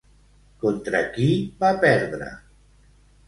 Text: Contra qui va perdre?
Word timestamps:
Contra 0.63 1.01
qui 1.17 1.27
va 1.63 1.71
perdre? 1.85 2.31